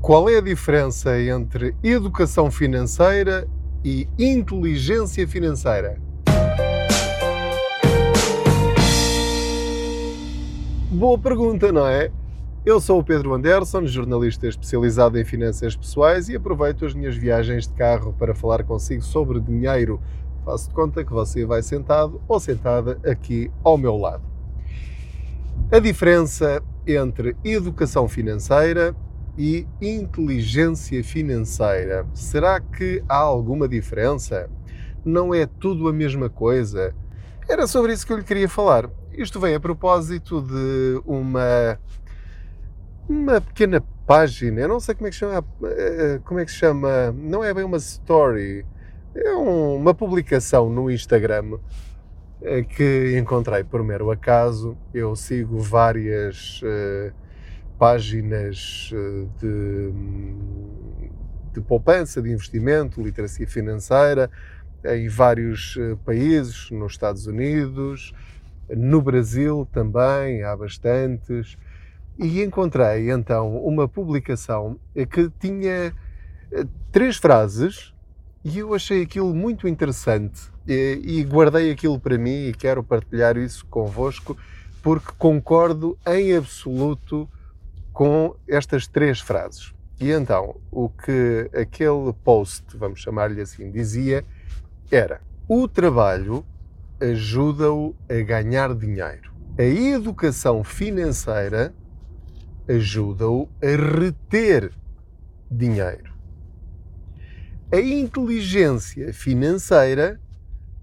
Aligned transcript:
Qual 0.00 0.28
é 0.28 0.36
a 0.36 0.40
diferença 0.40 1.20
entre 1.20 1.74
educação 1.82 2.48
financeira 2.50 3.48
e 3.84 4.06
inteligência 4.18 5.26
financeira? 5.26 6.00
Boa 10.92 11.18
pergunta, 11.18 11.72
não 11.72 11.86
é? 11.86 12.12
Eu 12.64 12.80
sou 12.80 13.00
o 13.00 13.04
Pedro 13.04 13.34
Anderson, 13.34 13.84
jornalista 13.86 14.46
especializado 14.46 15.18
em 15.18 15.24
finanças 15.24 15.74
pessoais 15.74 16.28
e 16.28 16.36
aproveito 16.36 16.84
as 16.84 16.94
minhas 16.94 17.16
viagens 17.16 17.66
de 17.66 17.74
carro 17.74 18.14
para 18.16 18.34
falar 18.34 18.62
consigo 18.62 19.02
sobre 19.02 19.40
dinheiro. 19.40 20.00
Faço 20.44 20.68
de 20.68 20.74
conta 20.74 21.04
que 21.04 21.12
você 21.12 21.44
vai 21.44 21.62
sentado 21.62 22.20
ou 22.28 22.38
sentada 22.38 22.98
aqui 23.04 23.50
ao 23.64 23.76
meu 23.76 23.96
lado. 23.96 24.22
A 25.72 25.80
diferença 25.80 26.62
entre 26.86 27.36
educação 27.44 28.06
financeira 28.06 28.94
e 29.38 29.66
inteligência 29.80 31.02
financeira. 31.04 32.06
Será 32.14 32.60
que 32.60 33.02
há 33.08 33.16
alguma 33.16 33.68
diferença? 33.68 34.48
Não 35.04 35.34
é 35.34 35.46
tudo 35.46 35.88
a 35.88 35.92
mesma 35.92 36.28
coisa? 36.28 36.94
Era 37.48 37.66
sobre 37.66 37.92
isso 37.92 38.06
que 38.06 38.12
eu 38.12 38.18
lhe 38.18 38.24
queria 38.24 38.48
falar. 38.48 38.90
Isto 39.12 39.38
vem 39.38 39.54
a 39.54 39.60
propósito 39.60 40.42
de 40.42 41.00
uma 41.06 41.78
uma 43.08 43.40
pequena 43.40 43.80
página, 44.04 44.62
eu 44.62 44.68
não 44.68 44.80
sei 44.80 44.94
como 44.94 45.06
é 45.06 45.10
que 45.10 45.16
chama, 45.16 45.44
eh, 45.64 46.20
como 46.24 46.40
é 46.40 46.44
que 46.44 46.50
chama, 46.50 47.12
não 47.16 47.44
é 47.44 47.54
bem 47.54 47.62
uma 47.62 47.76
story, 47.76 48.66
é 49.14 49.32
um, 49.34 49.76
uma 49.76 49.94
publicação 49.94 50.68
no 50.68 50.90
Instagram 50.90 51.58
eh, 52.42 52.62
que 52.64 53.16
encontrei 53.18 53.64
por 53.64 53.82
mero 53.82 54.10
acaso. 54.10 54.76
Eu 54.92 55.16
sigo 55.16 55.58
várias 55.58 56.60
uh, 56.62 57.12
páginas 57.78 58.90
de, 59.38 59.92
de 61.52 61.60
poupança, 61.60 62.22
de 62.22 62.30
investimento, 62.30 63.02
literacia 63.02 63.46
financeira 63.46 64.30
em 64.84 65.08
vários 65.08 65.76
países, 66.04 66.70
nos 66.70 66.92
Estados 66.92 67.26
Unidos, 67.26 68.14
no 68.68 69.00
Brasil 69.00 69.66
também, 69.72 70.42
há 70.42 70.56
bastantes. 70.56 71.56
E 72.18 72.42
encontrei 72.42 73.10
então 73.10 73.56
uma 73.58 73.86
publicação 73.86 74.78
que 75.10 75.30
tinha 75.38 75.92
eh, 76.50 76.66
três 76.90 77.16
frases 77.16 77.92
e 78.42 78.58
eu 78.58 78.72
achei 78.72 79.02
aquilo 79.02 79.34
muito 79.34 79.68
interessante 79.68 80.50
e, 80.66 81.00
e 81.04 81.24
guardei 81.24 81.70
aquilo 81.70 82.00
para 82.00 82.16
mim 82.16 82.46
e 82.46 82.54
quero 82.54 82.82
partilhar 82.82 83.36
isso 83.36 83.66
convosco 83.66 84.34
porque 84.82 85.12
concordo 85.18 85.98
em 86.06 86.34
absoluto 86.34 87.28
com 87.96 88.36
estas 88.46 88.86
três 88.86 89.20
frases. 89.20 89.72
E 89.98 90.10
então, 90.10 90.60
o 90.70 90.90
que 90.90 91.50
aquele 91.54 92.12
post, 92.22 92.62
vamos 92.76 93.00
chamar-lhe 93.00 93.40
assim, 93.40 93.70
dizia 93.70 94.22
era: 94.90 95.22
o 95.48 95.66
trabalho 95.66 96.44
ajuda-o 97.00 97.96
a 98.06 98.22
ganhar 98.22 98.74
dinheiro. 98.74 99.32
A 99.58 99.62
educação 99.62 100.62
financeira 100.62 101.74
ajuda-o 102.68 103.48
a 103.62 103.98
reter 103.98 104.72
dinheiro. 105.50 106.12
A 107.72 107.80
inteligência 107.80 109.10
financeira 109.14 110.20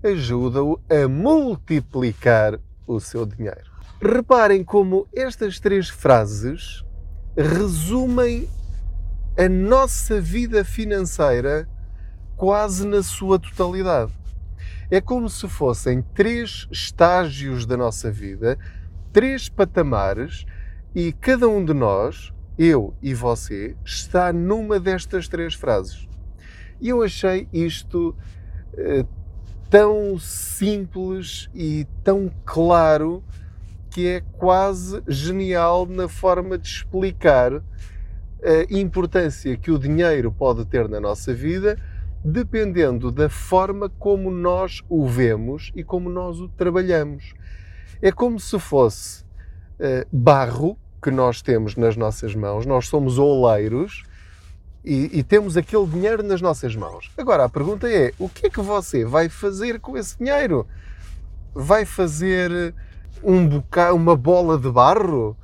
ajuda-o 0.03 0.81
a 0.89 1.07
multiplicar 1.07 2.59
o 2.87 2.99
seu 2.99 3.23
dinheiro. 3.23 3.71
Reparem 4.01 4.63
como 4.63 5.07
estas 5.13 5.59
três 5.59 5.87
frases 5.87 6.83
resumem 7.35 8.47
a 9.37 9.49
nossa 9.49 10.21
vida 10.21 10.63
financeira 10.63 11.67
quase 12.35 12.85
na 12.85 13.01
sua 13.01 13.39
totalidade. 13.39 14.11
É 14.91 15.01
como 15.01 15.29
se 15.29 15.47
fossem 15.47 16.01
três 16.13 16.67
estágios 16.71 17.65
da 17.65 17.75
nossa 17.75 18.11
vida, 18.11 18.57
três 19.11 19.49
patamares 19.49 20.45
e 20.93 21.11
cada 21.13 21.47
um 21.47 21.65
de 21.65 21.73
nós, 21.73 22.31
eu 22.57 22.93
e 23.01 23.13
você, 23.13 23.75
está 23.83 24.31
numa 24.31 24.79
destas 24.79 25.27
três 25.27 25.55
frases. 25.55 26.07
E 26.79 26.89
eu 26.89 27.01
achei 27.01 27.47
isto 27.51 28.15
eh, 28.77 29.05
tão 29.69 30.19
simples 30.19 31.49
e 31.55 31.87
tão 32.03 32.31
claro 32.45 33.23
que 33.93 34.07
é 34.07 34.21
quase 34.39 35.03
genial 35.07 35.85
na 35.85 36.09
forma 36.09 36.57
de 36.57 36.67
explicar 36.67 37.53
a 37.53 38.65
importância 38.71 39.55
que 39.55 39.69
o 39.69 39.77
dinheiro 39.77 40.31
pode 40.31 40.65
ter 40.65 40.89
na 40.89 40.99
nossa 40.99 41.31
vida, 41.31 41.79
dependendo 42.25 43.11
da 43.11 43.29
forma 43.29 43.87
como 43.87 44.31
nós 44.31 44.81
o 44.89 45.07
vemos 45.07 45.71
e 45.75 45.83
como 45.83 46.09
nós 46.09 46.39
o 46.39 46.49
trabalhamos. 46.49 47.35
É 48.01 48.11
como 48.11 48.39
se 48.39 48.57
fosse 48.57 49.23
uh, 49.23 50.05
barro 50.11 50.75
que 51.01 51.11
nós 51.11 51.43
temos 51.43 51.75
nas 51.75 51.95
nossas 51.95 52.33
mãos, 52.33 52.65
nós 52.65 52.87
somos 52.87 53.19
oleiros 53.19 54.03
e, 54.83 55.19
e, 55.19 55.23
temos 55.23 55.55
aquele 55.55 55.85
dinheiro 55.85 56.23
nas 56.23 56.41
nossas 56.41 56.75
mãos. 56.75 57.11
Agora 57.15 57.45
a 57.45 57.49
pergunta 57.49 57.87
é: 57.87 58.11
o 58.17 58.27
que 58.27 58.47
é 58.47 58.49
que 58.49 58.59
você 58.59 59.05
vai 59.05 59.29
fazer 59.29 59.79
com 59.79 59.95
esse 59.95 60.17
dinheiro? 60.17 60.67
Vai 61.53 61.85
fazer 61.85 62.73
um 63.21 63.47
boca, 63.47 63.93
uma 63.93 64.15
bola 64.15 64.57
de 64.57 64.69
barro? 64.71 65.35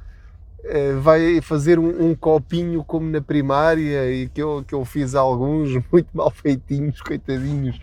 Eh, 0.64 0.94
vai 0.94 1.42
fazer 1.42 1.80
um, 1.80 2.10
um, 2.10 2.16
copinho 2.16 2.84
como 2.84 3.10
na 3.10 3.22
primária 3.22 4.12
e 4.12 4.28
que 4.28 4.42
eu, 4.42 4.64
que 4.68 4.76
eu 4.76 4.84
fiz 4.84 5.16
alguns 5.16 5.72
muito 5.92 6.10
mal 6.14 6.30
feitinhos, 6.32 7.02
coitadinhos. 7.02 7.80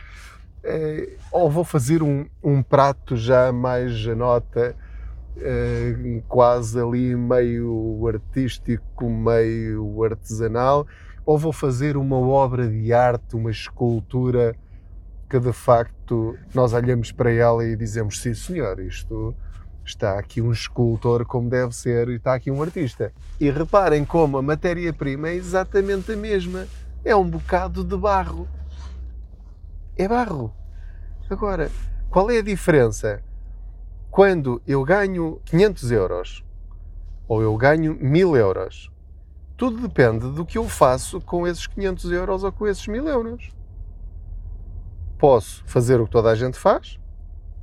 Eh, 0.62 1.16
ou 1.32 1.50
vou 1.50 1.64
fazer 1.64 2.02
um, 2.02 2.26
um 2.42 2.62
prato 2.62 3.16
já 3.16 3.52
mais 3.52 4.04
nota 4.06 4.76
eh, 5.38 6.22
quase 6.28 6.80
ali 6.80 7.14
meio 7.14 8.06
artístico, 8.06 9.08
meio 9.08 10.04
artesanal, 10.04 10.86
ou 11.24 11.38
vou 11.38 11.52
fazer 11.52 11.96
uma 11.96 12.18
obra 12.18 12.68
de 12.68 12.92
arte, 12.92 13.36
uma 13.36 13.50
escultura 13.50 14.54
que 15.28 15.38
de 15.40 15.52
facto 15.52 16.36
nós 16.54 16.72
olhamos 16.72 17.10
para 17.12 17.30
ela 17.32 17.64
e 17.64 17.76
dizemos: 17.76 18.20
sim, 18.20 18.34
senhor, 18.34 18.78
isto 18.80 19.34
está 19.86 20.18
aqui 20.18 20.42
um 20.42 20.52
escultor 20.52 21.24
como 21.24 21.48
deve 21.48 21.74
ser 21.74 22.08
e 22.08 22.16
está 22.16 22.34
aqui 22.34 22.50
um 22.50 22.62
artista. 22.62 23.12
E 23.40 23.50
reparem 23.50 24.04
como 24.04 24.36
a 24.36 24.42
matéria-prima 24.42 25.28
é 25.28 25.34
exatamente 25.34 26.12
a 26.12 26.16
mesma. 26.16 26.66
É 27.04 27.14
um 27.14 27.28
bocado 27.28 27.84
de 27.84 27.96
barro. 27.96 28.48
É 29.96 30.08
barro. 30.08 30.52
Agora, 31.30 31.70
qual 32.10 32.30
é 32.30 32.38
a 32.38 32.42
diferença 32.42 33.22
quando 34.10 34.60
eu 34.66 34.82
ganho 34.84 35.40
500 35.44 35.90
euros 35.92 36.44
ou 37.28 37.42
eu 37.42 37.56
ganho 37.56 37.96
1000 38.00 38.36
euros, 38.36 38.90
tudo 39.56 39.86
depende 39.86 40.30
do 40.30 40.44
que 40.44 40.58
eu 40.58 40.68
faço 40.68 41.20
com 41.20 41.46
esses 41.46 41.66
500 41.66 42.12
euros 42.12 42.44
ou 42.44 42.52
com 42.52 42.66
esses 42.66 42.86
1000 42.86 43.08
euros. 43.08 43.50
Posso 45.18 45.62
fazer 45.66 46.00
o 46.00 46.04
que 46.04 46.10
toda 46.10 46.30
a 46.30 46.34
gente 46.34 46.58
faz, 46.58 46.98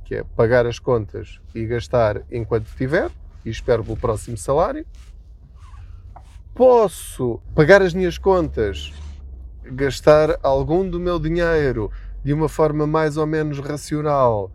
que 0.04 0.16
é 0.16 0.24
pagar 0.36 0.66
as 0.66 0.78
contas 0.78 1.40
e 1.54 1.64
gastar 1.66 2.22
enquanto 2.30 2.66
tiver, 2.76 3.10
e 3.44 3.50
espero 3.50 3.82
pelo 3.82 3.96
próximo 3.96 4.36
salário. 4.36 4.86
Posso 6.54 7.40
pagar 7.54 7.82
as 7.82 7.92
minhas 7.94 8.16
contas, 8.16 8.92
gastar 9.64 10.38
algum 10.42 10.88
do 10.88 11.00
meu 11.00 11.18
dinheiro 11.18 11.90
de 12.22 12.32
uma 12.32 12.48
forma 12.48 12.86
mais 12.86 13.16
ou 13.16 13.26
menos 13.26 13.58
racional 13.58 14.50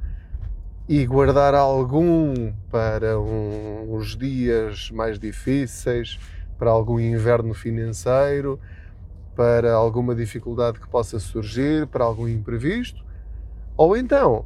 e 0.88 1.06
guardar 1.06 1.54
algum 1.54 2.52
para 2.72 3.20
um, 3.20 3.94
uns 3.94 4.16
dias 4.16 4.90
mais 4.92 5.20
difíceis, 5.20 6.20
para 6.58 6.72
algum 6.72 7.00
inverno 7.00 7.54
financeiro, 7.54 8.60
para 9.36 9.74
alguma 9.74 10.16
dificuldade 10.16 10.80
que 10.80 10.88
possa 10.88 11.20
surgir, 11.20 11.86
para 11.88 12.04
algum 12.04 12.28
imprevisto. 12.28 13.06
Ou 13.78 13.96
então 13.96 14.46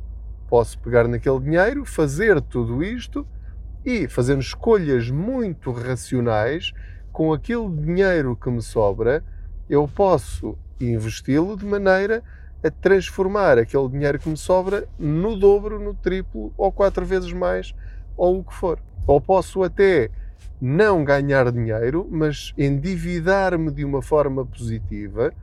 posso 0.54 0.78
pegar 0.78 1.08
naquele 1.08 1.40
dinheiro, 1.40 1.84
fazer 1.84 2.40
tudo 2.40 2.84
isto 2.84 3.26
e 3.84 4.08
fazer 4.08 4.38
escolhas 4.38 5.10
muito 5.10 5.72
racionais 5.72 6.72
com 7.12 7.34
aquele 7.34 7.68
dinheiro 7.70 8.36
que 8.36 8.52
me 8.52 8.62
sobra, 8.62 9.24
eu 9.68 9.88
posso 9.88 10.56
investi-lo 10.80 11.58
de 11.58 11.66
maneira 11.66 12.22
a 12.64 12.70
transformar 12.70 13.58
aquele 13.58 13.90
dinheiro 13.90 14.20
que 14.20 14.30
me 14.30 14.38
sobra 14.38 14.88
no 15.00 15.36
dobro, 15.36 15.80
no 15.80 15.96
triplo 15.96 16.54
ou 16.56 16.72
quatro 16.72 17.04
vezes 17.04 17.34
mais, 17.34 17.74
ou 18.16 18.38
o 18.38 18.44
que 18.44 18.54
for. 18.54 18.78
Ou 19.08 19.20
posso 19.20 19.64
até 19.64 20.12
não 20.62 21.04
ganhar 21.04 21.52
dinheiro, 21.52 22.08
mas 22.12 22.54
endividar-me 22.56 23.72
de 23.72 23.84
uma 23.84 24.04
forma 24.04 24.46
positiva, 24.46 25.34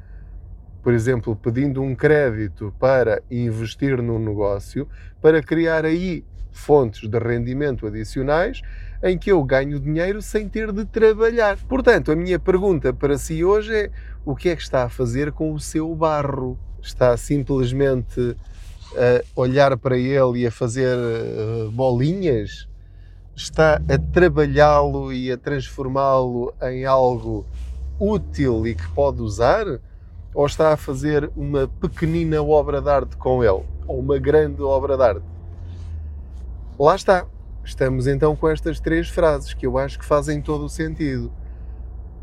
por 0.83 0.93
exemplo, 0.93 1.37
pedindo 1.37 1.83
um 1.83 1.95
crédito 1.95 2.75
para 2.79 3.23
investir 3.31 4.01
num 4.03 4.19
negócio, 4.19 4.89
para 5.21 5.43
criar 5.43 5.85
aí 5.85 6.25
fontes 6.53 7.09
de 7.09 7.19
rendimento 7.19 7.87
adicionais 7.87 8.61
em 9.03 9.17
que 9.17 9.31
eu 9.31 9.43
ganho 9.43 9.81
dinheiro 9.81 10.21
sem 10.21 10.49
ter 10.49 10.73
de 10.73 10.85
trabalhar. 10.85 11.57
Portanto, 11.69 12.13
a 12.13 12.17
minha 12.17 12.39
pergunta 12.39 12.93
para 12.93 13.17
si 13.17 13.45
hoje 13.45 13.75
é: 13.75 13.91
o 14.25 14.35
que 14.35 14.49
é 14.49 14.57
que 14.57 14.63
está 14.63 14.85
a 14.85 14.89
fazer 14.89 15.33
com 15.33 15.53
o 15.53 15.61
seu 15.61 15.95
barro? 15.95 16.59
Está 16.83 17.17
simplesmente 17.17 18.37
a 18.97 19.41
olhar 19.41 19.77
para 19.77 19.97
ele 19.97 20.41
e 20.41 20.47
a 20.47 20.51
fazer 20.51 20.97
eh, 20.97 21.69
bolinhas? 21.71 22.69
Está 23.37 23.77
a 23.77 23.99
trabalhá-lo 24.13 25.13
e 25.13 25.31
a 25.31 25.37
transformá-lo 25.37 26.53
em 26.63 26.85
algo 26.85 27.47
útil 27.99 28.67
e 28.67 28.75
que 28.75 28.89
pode 28.93 29.23
usar? 29.23 29.67
Ou 30.33 30.47
está 30.47 30.73
a 30.73 30.77
fazer 30.77 31.31
uma 31.37 31.67
pequenina 31.67 32.43
obra 32.43 32.81
de 32.81 32.89
arte 32.89 33.17
com 33.17 33.43
ele? 33.43 33.65
Ou 33.87 33.99
uma 33.99 34.19
grande 34.19 34.63
obra 34.63 34.97
de 34.97 35.03
arte? 35.03 35.27
Lá 36.79 36.95
está. 36.95 37.27
Estamos 37.65 38.07
então 38.07 38.35
com 38.35 38.49
estas 38.49 38.81
três 38.81 39.09
frases 39.09 39.53
que 39.53 39.67
eu 39.67 39.77
acho 39.77 39.99
que 39.99 40.05
fazem 40.05 40.41
todo 40.41 40.65
o 40.65 40.69
sentido. 40.69 41.33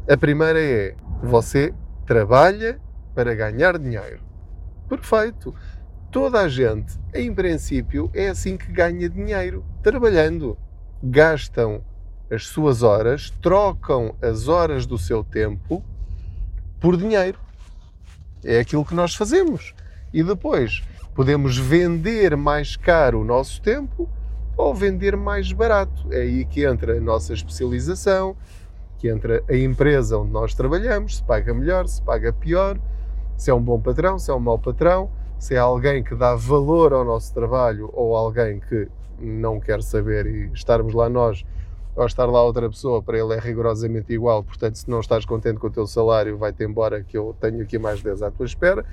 A 0.09 0.17
primeira 0.17 0.59
é: 0.59 0.95
você 1.21 1.73
trabalha 2.05 2.79
para 3.13 3.35
ganhar 3.35 3.77
dinheiro. 3.77 4.21
Perfeito. 4.87 5.53
Toda 6.09 6.39
a 6.39 6.47
gente, 6.47 6.97
em 7.13 7.33
princípio, 7.33 8.09
é 8.13 8.29
assim 8.29 8.55
que 8.55 8.71
ganha 8.71 9.09
dinheiro, 9.09 9.65
trabalhando. 9.83 10.57
Gastam 11.03 11.83
as 12.31 12.47
suas 12.47 12.81
horas, 12.81 13.29
trocam 13.41 14.15
as 14.21 14.47
horas 14.47 14.85
do 14.85 14.97
seu 14.97 15.23
tempo 15.23 15.83
por 16.79 16.95
dinheiro. 16.95 17.37
É 18.47 18.59
aquilo 18.59 18.85
que 18.85 18.95
nós 18.95 19.13
fazemos. 19.13 19.75
E 20.13 20.23
depois 20.23 20.81
podemos 21.13 21.57
vender 21.57 22.37
mais 22.37 22.77
caro 22.77 23.19
o 23.19 23.25
nosso 23.25 23.61
tempo 23.61 24.09
ou 24.55 24.73
vender 24.73 25.17
mais 25.17 25.51
barato. 25.51 26.07
É 26.09 26.21
aí 26.21 26.45
que 26.45 26.63
entra 26.65 26.97
a 26.97 27.01
nossa 27.01 27.33
especialização, 27.33 28.37
que 28.97 29.09
entra 29.09 29.43
a 29.49 29.55
empresa 29.55 30.17
onde 30.17 30.31
nós 30.31 30.53
trabalhamos, 30.55 31.17
se 31.17 31.23
paga 31.23 31.53
melhor, 31.53 31.87
se 31.87 32.01
paga 32.01 32.31
pior, 32.31 32.79
se 33.35 33.51
é 33.51 33.53
um 33.53 33.61
bom 33.61 33.79
patrão, 33.79 34.17
se 34.17 34.31
é 34.31 34.33
um 34.33 34.39
mau 34.39 34.57
patrão, 34.57 35.11
se 35.37 35.53
é 35.53 35.57
alguém 35.57 36.01
que 36.01 36.15
dá 36.15 36.33
valor 36.33 36.93
ao 36.93 37.03
nosso 37.03 37.33
trabalho 37.33 37.89
ou 37.93 38.15
alguém 38.15 38.61
que 38.61 38.87
não 39.19 39.59
quer 39.59 39.83
saber 39.83 40.25
e 40.25 40.51
estarmos 40.53 40.93
lá 40.93 41.09
nós 41.09 41.45
ou 41.97 42.05
estar 42.05 42.27
lá 42.27 42.43
outra 42.43 42.69
pessoa, 42.69 43.01
para 43.01 43.17
ele 43.17 43.33
é 43.33 43.39
rigorosamente 43.39 44.13
igual. 44.13 44.43
Portanto, 44.43 44.75
se 44.75 44.87
não 44.87 44.99
estás 44.99 45.25
contente 45.25 45.57
com 45.57 45.65
o 45.65 45.71
teu 45.71 45.87
salário, 45.87 46.37
vai-te 46.37 46.63
embora 46.63 47.03
que 47.03 47.17
eu 47.17 47.35
tenho 47.41 47.63
aqui 47.63 47.79
mais 47.79 48.03
10 48.03 48.21
à 48.21 48.29
tua 48.29 48.45
espera. 48.45 48.85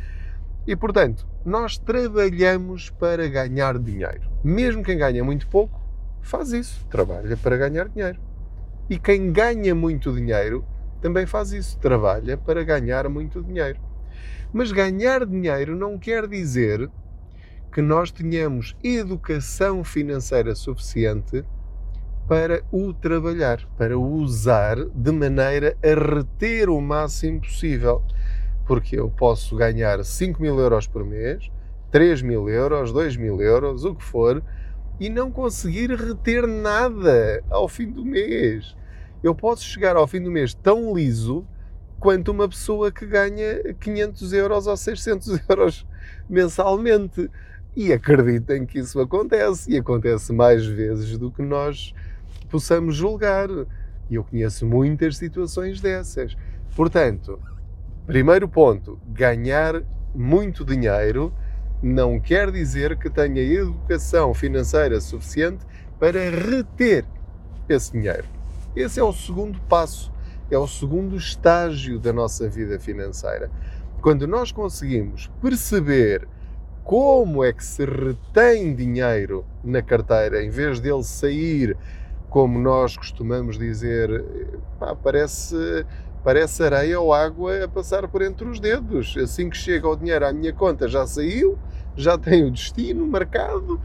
E 0.66 0.74
portanto, 0.74 1.26
nós 1.44 1.76
trabalhamos 1.76 2.88
para 2.88 3.28
ganhar 3.28 3.78
dinheiro. 3.78 4.22
Mesmo 4.42 4.82
quem 4.82 4.96
ganha 4.96 5.22
muito 5.22 5.46
pouco, 5.48 5.78
faz 6.22 6.50
isso, 6.54 6.86
trabalha 6.88 7.36
para 7.36 7.58
ganhar 7.58 7.90
dinheiro. 7.90 8.18
E 8.88 8.98
quem 8.98 9.30
ganha 9.30 9.74
muito 9.74 10.10
dinheiro 10.10 10.64
também 11.02 11.26
faz 11.26 11.52
isso, 11.52 11.78
trabalha 11.78 12.38
para 12.38 12.64
ganhar 12.64 13.06
muito 13.10 13.42
dinheiro. 13.42 13.78
Mas 14.50 14.72
ganhar 14.72 15.26
dinheiro 15.26 15.76
não 15.76 15.98
quer 15.98 16.26
dizer 16.26 16.90
que 17.70 17.82
nós 17.82 18.10
tenhamos 18.10 18.74
educação 18.82 19.84
financeira 19.84 20.54
suficiente 20.54 21.44
para 22.28 22.62
o 22.72 22.92
trabalhar, 22.92 23.60
para 23.76 23.98
o 23.98 24.14
usar 24.14 24.76
de 24.94 25.12
maneira 25.12 25.76
a 25.82 26.16
reter 26.16 26.68
o 26.70 26.80
máximo 26.80 27.40
possível 27.40 28.02
porque 28.66 28.98
eu 28.98 29.10
posso 29.10 29.56
ganhar 29.56 30.02
5 30.04 30.40
mil 30.40 30.58
euros 30.58 30.86
por 30.86 31.04
mês, 31.04 31.50
3 31.90 32.22
mil 32.22 32.48
euros, 32.48 32.92
2 32.92 33.16
mil 33.16 33.40
euros, 33.40 33.84
o 33.84 33.94
que 33.94 34.02
for, 34.02 34.42
e 34.98 35.08
não 35.08 35.30
conseguir 35.30 35.90
reter 35.90 36.46
nada 36.46 37.42
ao 37.50 37.68
fim 37.68 37.90
do 37.90 38.04
mês. 38.04 38.76
Eu 39.22 39.34
posso 39.34 39.64
chegar 39.64 39.96
ao 39.96 40.06
fim 40.06 40.20
do 40.20 40.30
mês 40.30 40.54
tão 40.54 40.94
liso 40.94 41.46
quanto 41.98 42.30
uma 42.30 42.48
pessoa 42.48 42.90
que 42.90 43.06
ganha 43.06 43.74
500 43.80 44.32
euros 44.32 44.66
ou 44.66 44.76
600 44.76 45.40
euros 45.48 45.86
mensalmente. 46.28 47.30
E 47.76 47.92
acreditem 47.92 48.64
que 48.64 48.78
isso 48.78 49.00
acontece, 49.00 49.72
e 49.72 49.76
acontece 49.76 50.32
mais 50.32 50.64
vezes 50.64 51.18
do 51.18 51.28
que 51.32 51.42
nós 51.42 51.92
possamos 52.50 52.96
julgar. 52.96 53.48
E 54.10 54.14
eu 54.14 54.24
conheço 54.24 54.66
muitas 54.66 55.16
situações 55.16 55.80
dessas. 55.80 56.36
Portanto, 56.76 57.40
Primeiro 58.06 58.46
ponto: 58.46 58.98
ganhar 59.08 59.82
muito 60.14 60.64
dinheiro 60.64 61.32
não 61.82 62.20
quer 62.20 62.50
dizer 62.50 62.98
que 62.98 63.08
tenha 63.08 63.40
educação 63.40 64.34
financeira 64.34 65.00
suficiente 65.00 65.64
para 65.98 66.18
reter 66.30 67.04
esse 67.68 67.92
dinheiro. 67.92 68.24
Esse 68.76 69.00
é 69.00 69.02
o 69.02 69.12
segundo 69.12 69.58
passo, 69.68 70.12
é 70.50 70.58
o 70.58 70.66
segundo 70.66 71.16
estágio 71.16 71.98
da 71.98 72.12
nossa 72.12 72.46
vida 72.48 72.78
financeira. 72.78 73.50
Quando 74.02 74.26
nós 74.26 74.52
conseguimos 74.52 75.30
perceber 75.40 76.28
como 76.82 77.42
é 77.42 77.54
que 77.54 77.64
se 77.64 77.86
retém 77.86 78.74
dinheiro 78.74 79.46
na 79.62 79.80
carteira, 79.80 80.44
em 80.44 80.50
vez 80.50 80.78
dele 80.78 81.02
sair, 81.02 81.74
como 82.34 82.58
nós 82.58 82.96
costumamos 82.96 83.56
dizer, 83.56 84.24
pá, 84.76 84.92
parece 84.92 85.86
parece 86.24 86.64
areia 86.64 86.98
ou 86.98 87.14
água 87.14 87.62
a 87.62 87.68
passar 87.68 88.08
por 88.08 88.22
entre 88.22 88.48
os 88.48 88.58
dedos. 88.58 89.14
Assim 89.16 89.48
que 89.48 89.56
chega 89.56 89.88
o 89.88 89.94
dinheiro 89.94 90.26
à 90.26 90.32
minha 90.32 90.52
conta, 90.52 90.88
já 90.88 91.06
saiu, 91.06 91.56
já 91.94 92.18
tem 92.18 92.42
o 92.42 92.50
destino 92.50 93.06
marcado, 93.06 93.80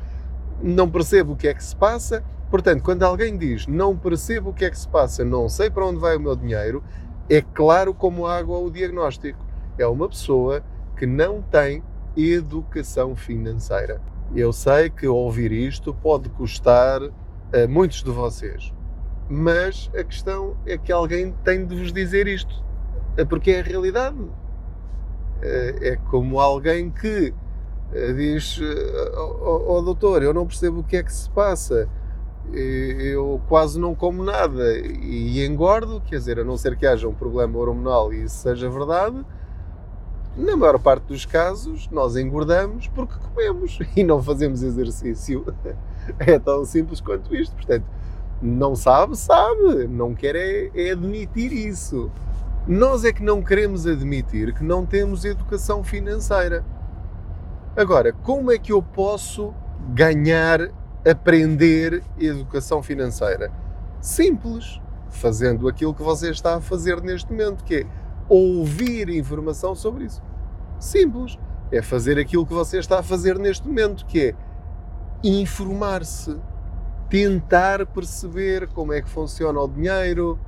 não 0.64 0.90
percebo 0.90 1.34
o 1.34 1.36
que 1.36 1.48
é 1.48 1.54
que 1.54 1.64
se 1.64 1.76
passa. 1.76 2.24
Portanto, 2.50 2.82
quando 2.82 3.04
alguém 3.04 3.38
diz 3.38 3.68
não 3.68 3.96
percebo 3.96 4.50
o 4.50 4.54
que 4.54 4.66
é 4.66 4.72
que 4.72 4.80
se 4.80 4.88
passa, 4.88 5.24
não 5.24 5.48
sei 5.48 5.70
para 5.70 5.86
onde 5.86 6.00
vai 6.00 6.18
o 6.18 6.20
meu 6.20 6.36
dinheiro, 6.36 6.84
é 7.30 7.44
claro 7.44 7.94
como 7.94 8.26
água 8.26 8.58
o 8.58 8.72
diagnóstico. 8.72 9.46
É 9.78 9.86
uma 9.86 10.10
pessoa 10.10 10.64
que 10.98 11.06
não 11.06 11.40
tem 11.40 11.84
educação 12.18 13.16
financeira. 13.16 14.02
Eu 14.34 14.52
sei 14.52 14.90
que 14.90 15.08
ouvir 15.08 15.52
isto 15.52 15.94
pode 15.94 16.30
custar 16.30 17.00
a 17.54 17.68
muitos 17.68 18.04
de 18.04 18.12
vocês 18.12 18.74
mas 19.30 19.92
a 19.96 20.04
questão 20.04 20.58
é 20.66 20.76
que 20.76 20.92
alguém 20.92 21.32
tem 21.44 21.64
de 21.64 21.76
vos 21.76 21.94
dizer 21.94 22.28
isto, 22.28 22.64
é 23.16 23.24
porque 23.24 23.52
é 23.52 23.60
a 23.60 23.64
realidade. 23.64 24.18
É, 25.42 25.90
é 25.90 25.96
como 25.96 26.40
alguém 26.40 26.90
que 26.90 27.34
eh, 27.94 28.14
diz: 28.14 28.60
Ó 29.16 29.46
oh, 29.46 29.78
oh, 29.78 29.82
doutor, 29.84 30.24
eu 30.24 30.34
não 30.34 30.48
percebo 30.48 30.80
o 30.80 30.84
que 30.84 30.98
é 30.98 31.04
que 31.04 31.14
se 31.14 31.30
passa, 31.30 31.88
eu 32.52 33.40
quase 33.48 33.80
não 33.80 33.94
como 33.94 34.24
nada 34.24 34.78
e 34.80 35.46
engordo, 35.46 36.02
quer 36.02 36.18
dizer, 36.18 36.40
a 36.40 36.44
não 36.44 36.58
ser 36.58 36.76
que 36.76 36.86
haja 36.88 37.08
um 37.08 37.14
problema 37.14 37.58
hormonal 37.60 38.12
e 38.12 38.24
isso 38.24 38.38
seja 38.38 38.68
verdade. 38.68 39.24
Na 40.36 40.58
maior 40.58 40.80
parte 40.80 41.04
dos 41.04 41.26
casos, 41.26 41.88
nós 41.92 42.16
engordamos 42.16 42.88
porque 42.88 43.14
comemos 43.30 43.78
e 43.96 44.04
não 44.04 44.22
fazemos 44.24 44.64
exercício. 44.64 45.46
É 46.20 46.40
tão 46.40 46.66
simples 46.66 47.00
quanto 47.02 47.36
isto. 47.36 47.56
Portanto, 47.56 47.86
não 48.42 48.76
sabe, 48.76 49.18
sabe. 49.18 49.88
Não 49.88 50.14
quer 50.14 50.36
é, 50.36 50.72
é 50.74 50.92
admitir 50.92 51.52
isso. 51.52 52.12
Nós 52.68 53.04
é 53.04 53.12
que 53.12 53.24
não 53.24 53.42
queremos 53.42 53.88
admitir 53.88 54.54
que 54.54 54.64
não 54.64 54.86
temos 54.86 55.26
educação 55.26 55.84
financeira. 55.84 56.64
Agora, 57.76 58.12
como 58.12 58.52
é 58.52 58.58
que 58.58 58.72
eu 58.72 58.82
posso 58.82 59.54
ganhar, 59.94 60.70
aprender 61.10 62.04
educação 62.20 62.84
financeira? 62.84 63.52
Simples, 64.02 64.80
fazendo 65.10 65.68
aquilo 65.68 65.94
que 65.94 66.04
você 66.04 66.30
está 66.30 66.56
a 66.56 66.62
fazer 66.62 67.02
neste 67.02 67.32
momento, 67.32 67.64
que 67.64 67.76
é 67.76 67.86
ouvir 68.28 69.10
informação 69.10 69.74
sobre 69.74 70.06
isso. 70.06 70.22
Simples, 70.80 71.38
é 71.72 71.82
fazer 71.82 72.18
aquilo 72.20 72.46
que 72.46 72.54
você 72.54 72.80
está 72.80 73.00
a 73.00 73.04
fazer 73.04 73.38
neste 73.38 73.68
momento, 73.68 74.06
que 74.06 74.28
é 74.28 74.36
informar-se 75.24 76.38
tentar 77.10 77.86
perceber 77.88 78.68
como 78.68 78.94
é 78.94 79.02
que 79.02 79.10
funciona 79.10 79.60
o 79.60 79.68
dinheiro, 79.68 80.40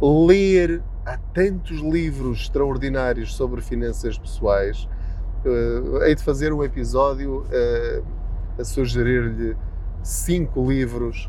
ler. 0.00 0.82
Há 1.04 1.18
tantos 1.34 1.80
livros 1.80 2.42
extraordinários 2.42 3.34
sobre 3.34 3.60
finanças 3.60 4.16
pessoais. 4.16 4.88
Uh, 5.44 6.00
hei 6.04 6.14
de 6.14 6.22
fazer 6.22 6.52
um 6.52 6.62
episódio 6.62 7.40
uh, 7.40 8.04
a 8.56 8.62
sugerir-lhe 8.62 9.56
cinco 10.00 10.70
livros 10.70 11.28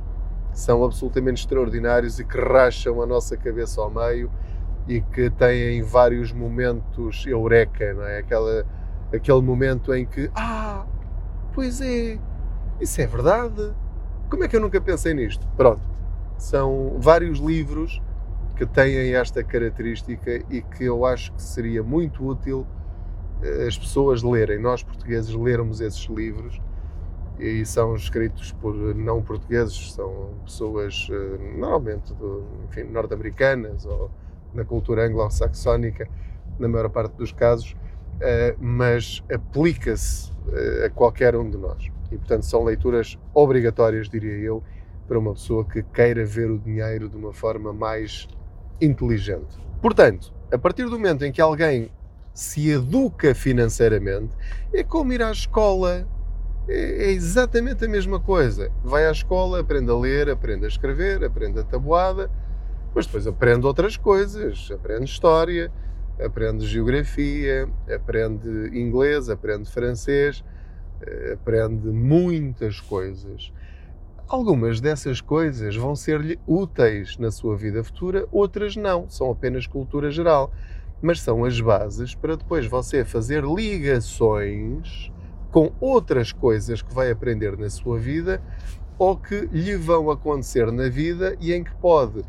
que 0.52 0.60
são 0.60 0.84
absolutamente 0.84 1.42
extraordinários 1.42 2.20
e 2.20 2.24
que 2.24 2.38
racham 2.38 3.02
a 3.02 3.08
nossa 3.08 3.36
cabeça 3.36 3.82
ao 3.82 3.90
meio 3.90 4.32
e 4.88 5.02
que 5.02 5.32
têm 5.32 5.82
vários 5.82 6.32
momentos 6.32 7.26
eureka, 7.26 7.94
não 7.96 8.04
é? 8.04 8.20
Aquela, 8.20 8.66
aquele 9.12 9.42
momento 9.42 9.94
em 9.94 10.06
que, 10.06 10.30
ah, 10.36 10.86
pois 11.54 11.82
é, 11.82 12.20
isso 12.80 13.02
é 13.02 13.08
verdade, 13.08 13.74
como 14.30 14.44
é 14.44 14.48
que 14.48 14.56
eu 14.56 14.62
nunca 14.62 14.80
pensei 14.82 15.14
nisto? 15.14 15.48
Pronto, 15.56 15.82
são 16.38 16.98
vários 17.00 17.40
livros 17.40 18.02
que 18.56 18.66
têm 18.66 19.16
esta 19.16 19.44
característica 19.44 20.44
e 20.50 20.62
que 20.62 20.84
eu 20.86 21.06
acho 21.06 21.34
que 21.34 21.42
seria 21.42 21.82
muito 21.84 22.26
útil 22.26 22.66
eh, 23.42 23.68
as 23.68 23.78
pessoas 23.78 24.22
lerem, 24.24 24.60
nós 24.60 24.84
portugueses 24.84 25.34
lermos 25.34 25.82
esses 25.82 26.06
livros, 26.06 26.62
e 27.40 27.66
são 27.66 27.96
escritos 27.96 28.52
por 28.54 28.74
não 28.96 29.22
portugueses, 29.22 29.94
são 29.94 30.36
pessoas 30.46 31.08
normalmente 31.58 32.14
enfim, 32.66 32.84
norte-americanas 32.84 33.86
ou 33.86 34.12
na 34.54 34.64
cultura 34.64 35.08
anglo-saxónica, 35.08 36.08
na 36.60 36.68
maior 36.68 36.90
parte 36.90 37.16
dos 37.16 37.32
casos, 37.32 37.76
mas 38.60 39.24
aplica-se 39.34 40.32
a 40.86 40.90
qualquer 40.92 41.36
um 41.36 41.50
de 41.50 41.58
nós. 41.58 41.92
E, 42.14 42.18
portanto, 42.18 42.44
são 42.44 42.64
leituras 42.64 43.18
obrigatórias, 43.34 44.10
diria 44.10 44.38
eu, 44.38 44.64
para 45.08 45.20
uma 45.20 45.34
pessoa 45.34 45.66
que 45.66 45.84
queira 45.84 46.26
ver 46.26 46.50
o 46.50 46.58
dinheiro 46.58 47.10
de 47.10 47.18
uma 47.18 47.34
forma 47.34 47.74
mais 47.74 48.28
inteligente. 48.80 49.58
Portanto, 49.82 50.34
a 50.52 50.58
partir 50.58 50.86
do 50.86 50.92
momento 50.92 51.26
em 51.26 51.32
que 51.32 51.42
alguém 51.42 51.90
se 52.34 52.70
educa 52.70 53.36
financeiramente, 53.36 54.36
é 54.74 54.84
como 54.84 55.14
ir 55.14 55.22
à 55.22 55.32
escola. 55.32 56.08
É, 56.68 57.08
é 57.08 57.12
exatamente 57.12 57.86
a 57.86 57.90
mesma 57.90 58.20
coisa. 58.20 58.72
Vai 58.84 59.06
à 59.06 59.12
escola, 59.12 59.60
aprende 59.60 59.92
a 59.92 59.96
ler, 59.96 60.30
aprende 60.30 60.66
a 60.66 60.68
escrever, 60.68 61.24
aprende 61.24 61.60
a 61.60 61.64
tabuada, 61.64 62.32
mas 62.96 63.06
depois 63.06 63.28
aprende 63.28 63.66
outras 63.66 63.98
coisas. 63.98 64.70
Aprende 64.72 65.06
história, 65.06 65.72
aprende 66.24 66.66
geografia, 66.66 67.68
aprende 67.94 68.48
inglês, 68.74 69.30
aprende 69.30 69.70
francês, 69.70 70.44
aprende 71.34 71.88
muitas 71.88 72.80
coisas. 72.80 73.52
Algumas 74.28 74.82
dessas 74.82 75.22
coisas 75.22 75.76
vão 75.76 75.96
ser-lhe 75.96 76.40
úteis 76.48 77.18
na 77.18 77.30
sua 77.30 77.56
vida 77.56 77.84
futura, 77.84 78.28
outras 78.32 78.76
não, 78.76 79.10
são 79.10 79.30
apenas 79.30 79.68
cultura 79.68 80.10
geral. 80.10 80.52
Mas 81.02 81.22
são 81.22 81.44
as 81.44 81.60
bases 81.60 82.16
para 82.16 82.38
depois 82.38 82.66
você 82.66 83.04
fazer 83.04 83.44
ligações 83.44 85.12
com 85.52 85.72
outras 85.80 86.32
coisas 86.32 86.82
que 86.82 86.94
vai 86.94 87.12
aprender 87.12 87.58
na 87.58 87.70
sua 87.70 88.00
vida 88.00 88.42
ou 88.98 89.18
que 89.18 89.48
lhe 89.52 89.76
vão 89.76 90.10
acontecer 90.10 90.72
na 90.72 90.88
vida 90.90 91.36
e 91.40 91.54
em 91.54 91.64
que 91.64 91.76
pode 91.76 92.24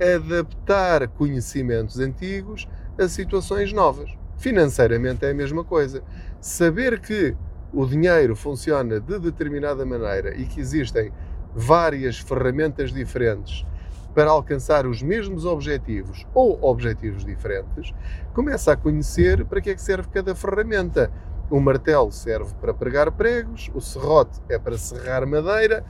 adaptar 0.00 1.08
conhecimentos 1.08 1.98
antigos 1.98 2.68
a 2.98 3.08
situações 3.08 3.72
novas. 3.72 4.10
Financeiramente 4.36 5.24
é 5.24 5.30
a 5.30 5.34
mesma 5.34 5.64
coisa. 5.64 6.02
Saber 6.40 7.00
que 7.00 7.36
o 7.72 7.86
dinheiro 7.86 8.34
funciona 8.34 9.00
de 9.00 9.18
determinada 9.18 9.84
maneira 9.84 10.34
e 10.36 10.46
que 10.46 10.60
existem 10.60 11.12
várias 11.54 12.18
ferramentas 12.18 12.92
diferentes 12.92 13.66
para 14.14 14.30
alcançar 14.30 14.86
os 14.86 15.02
mesmos 15.02 15.44
objetivos 15.44 16.26
ou 16.34 16.58
objetivos 16.62 17.24
diferentes, 17.24 17.92
começa 18.34 18.72
a 18.72 18.76
conhecer 18.76 19.44
para 19.44 19.60
que 19.60 19.70
é 19.70 19.74
que 19.74 19.82
serve 19.82 20.08
cada 20.08 20.34
ferramenta. 20.34 21.10
O 21.50 21.60
martelo 21.60 22.10
serve 22.10 22.52
para 22.60 22.74
pregar 22.74 23.12
pregos, 23.12 23.70
o 23.74 23.80
serrote 23.80 24.40
é 24.48 24.58
para 24.58 24.76
serrar 24.76 25.26
madeira, 25.26 25.84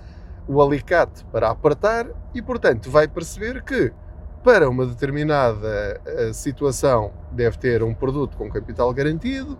o 0.46 0.60
alicate 0.62 1.24
para 1.32 1.50
apertar 1.50 2.06
e, 2.34 2.42
portanto, 2.42 2.90
vai 2.90 3.08
perceber 3.08 3.62
que 3.62 3.92
para 4.44 4.68
uma 4.68 4.86
determinada 4.86 6.00
eh, 6.06 6.32
situação 6.32 7.12
deve 7.32 7.58
ter 7.58 7.82
um 7.82 7.92
produto 7.92 8.36
com 8.36 8.48
capital 8.48 8.92
garantido, 8.94 9.58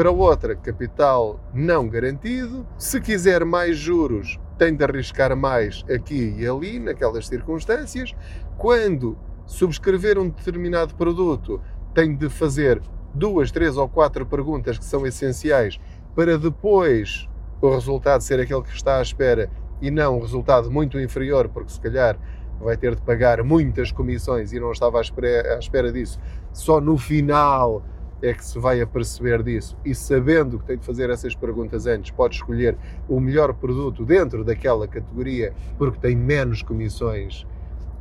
para 0.00 0.10
outra, 0.10 0.56
capital 0.56 1.38
não 1.52 1.86
garantido. 1.86 2.66
Se 2.78 2.98
quiser 3.02 3.44
mais 3.44 3.76
juros, 3.76 4.40
tem 4.56 4.74
de 4.74 4.82
arriscar 4.82 5.36
mais 5.36 5.84
aqui 5.94 6.34
e 6.38 6.46
ali, 6.46 6.78
naquelas 6.78 7.26
circunstâncias. 7.26 8.14
Quando 8.56 9.18
subscrever 9.44 10.18
um 10.18 10.30
determinado 10.30 10.94
produto, 10.94 11.60
tem 11.92 12.16
de 12.16 12.30
fazer 12.30 12.80
duas, 13.12 13.50
três 13.50 13.76
ou 13.76 13.90
quatro 13.90 14.24
perguntas 14.24 14.78
que 14.78 14.86
são 14.86 15.06
essenciais 15.06 15.78
para 16.16 16.38
depois 16.38 17.28
o 17.60 17.68
resultado 17.68 18.22
ser 18.22 18.40
aquele 18.40 18.62
que 18.62 18.74
está 18.74 19.00
à 19.00 19.02
espera 19.02 19.50
e 19.82 19.90
não 19.90 20.16
um 20.16 20.22
resultado 20.22 20.70
muito 20.70 20.98
inferior, 20.98 21.50
porque 21.50 21.72
se 21.72 21.80
calhar 21.80 22.18
vai 22.58 22.78
ter 22.78 22.94
de 22.94 23.02
pagar 23.02 23.44
muitas 23.44 23.92
comissões 23.92 24.50
e 24.50 24.58
não 24.58 24.72
estava 24.72 24.96
à 24.96 25.02
espera, 25.02 25.56
à 25.56 25.58
espera 25.58 25.92
disso. 25.92 26.18
Só 26.54 26.80
no 26.80 26.96
final 26.96 27.84
é 28.22 28.34
que 28.34 28.44
se 28.44 28.58
vai 28.58 28.80
aperceber 28.80 29.42
disso 29.42 29.76
e 29.84 29.94
sabendo 29.94 30.58
que 30.58 30.66
tem 30.66 30.78
de 30.78 30.84
fazer 30.84 31.10
essas 31.10 31.34
perguntas 31.34 31.86
antes, 31.86 32.10
pode 32.10 32.36
escolher 32.36 32.76
o 33.08 33.18
melhor 33.20 33.54
produto 33.54 34.04
dentro 34.04 34.44
daquela 34.44 34.86
categoria 34.86 35.52
porque 35.78 35.98
tem 35.98 36.14
menos 36.14 36.62
comissões 36.62 37.46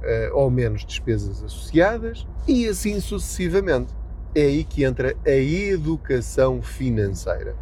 uh, 0.02 0.36
ou 0.36 0.50
menos 0.50 0.86
despesas 0.86 1.44
associadas 1.44 2.28
e 2.48 2.68
assim 2.68 3.00
sucessivamente. 3.00 3.94
É 4.36 4.42
aí 4.42 4.64
que 4.64 4.84
entra 4.84 5.16
a 5.26 5.32
educação 5.32 6.62
financeira. 6.62 7.56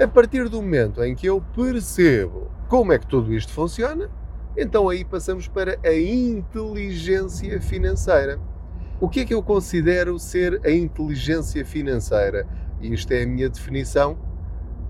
A 0.00 0.08
partir 0.08 0.48
do 0.48 0.62
momento 0.62 1.04
em 1.04 1.14
que 1.14 1.26
eu 1.26 1.42
percebo 1.54 2.50
como 2.66 2.94
é 2.94 2.98
que 2.98 3.06
tudo 3.06 3.34
isto 3.34 3.52
funciona, 3.52 4.08
então 4.56 4.88
aí 4.88 5.04
passamos 5.04 5.48
para 5.48 5.78
a 5.84 5.94
inteligência 5.94 7.60
financeira. 7.60 8.40
O 9.02 9.08
que 9.08 9.18
é 9.18 9.24
que 9.24 9.34
eu 9.34 9.42
considero 9.42 10.16
ser 10.16 10.60
a 10.64 10.70
inteligência 10.70 11.66
financeira? 11.66 12.46
E 12.80 12.94
isto 12.94 13.10
é 13.10 13.24
a 13.24 13.26
minha 13.26 13.48
definição, 13.48 14.16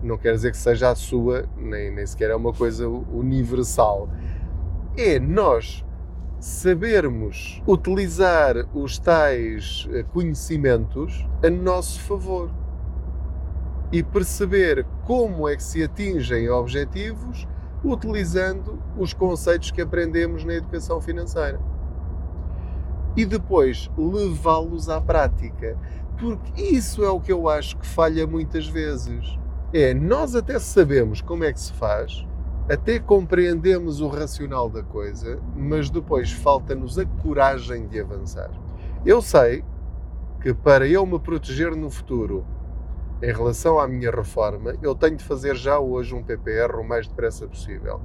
não 0.03 0.19
quer 0.19 0.35
dizer 0.35 0.51
que 0.51 0.59
seja 0.59 0.91
a 0.91 0.95
sua, 0.95 1.49
nem, 1.57 1.91
nem 1.91 2.05
sequer 2.05 2.29
é 2.29 2.37
uma 2.37 2.53
coisa 2.53 2.87
universal. 2.87 4.11
É 4.99 5.19
nós 5.19 5.83
sabermos 6.39 7.63
utilizar 7.67 8.69
os 8.75 8.99
tais 8.99 9.89
eh, 9.91 10.03
conhecimentos 10.13 11.27
a 11.43 11.49
nosso 11.49 11.99
favor 12.01 12.51
e 13.91 14.03
perceber 14.03 14.85
como 15.07 15.49
é 15.49 15.57
que 15.57 15.63
se 15.63 15.83
atingem 15.83 16.51
objetivos 16.51 17.49
utilizando 17.83 18.79
os 18.95 19.15
conceitos 19.15 19.71
que 19.71 19.81
aprendemos 19.81 20.45
na 20.45 20.53
educação 20.53 21.01
financeira 21.01 21.72
e 23.17 23.25
depois 23.25 23.91
levá-los 23.97 24.89
à 24.89 25.01
prática. 25.01 25.77
Porque 26.19 26.63
isso 26.63 27.05
é 27.05 27.11
o 27.11 27.21
que 27.21 27.33
eu 27.33 27.49
acho 27.49 27.77
que 27.77 27.87
falha 27.87 28.27
muitas 28.27 28.67
vezes. 28.67 29.39
É, 29.73 29.95
nós 29.95 30.35
até 30.35 30.59
sabemos 30.59 31.21
como 31.21 31.45
é 31.45 31.53
que 31.53 31.61
se 31.61 31.73
faz, 31.73 32.27
até 32.69 32.99
compreendemos 32.99 34.01
o 34.01 34.09
racional 34.09 34.69
da 34.69 34.83
coisa, 34.83 35.41
mas 35.57 35.91
depois 35.91 36.31
falta-nos 36.31 36.99
a 36.99 37.07
coragem 37.07 37.89
de 37.89 37.99
avançar. 38.01 38.51
Eu 39.05 39.21
sei 39.21 39.65
que 40.41 40.55
para 40.55 40.87
eu 40.87 41.05
me 41.05 41.19
proteger 41.19 41.75
no 41.75 41.91
futuro 41.91 42.45
em 43.23 43.33
relação 43.33 43.79
à 43.79 43.89
minha 43.89 44.11
reforma, 44.11 44.75
eu 44.83 44.95
tenho 44.95 45.17
de 45.17 45.25
fazer 45.25 45.57
já 45.57 45.79
hoje 45.79 46.15
um 46.15 46.23
PPR 46.23 46.77
o 46.81 46.85
mais 46.85 47.07
depressa 47.07 47.47
possível. 47.47 48.01